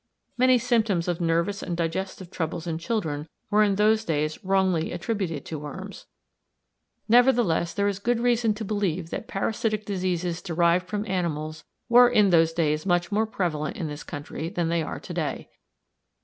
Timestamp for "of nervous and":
1.07-1.77